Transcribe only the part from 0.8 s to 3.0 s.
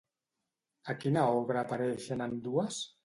A quina obra apareixen ambdues?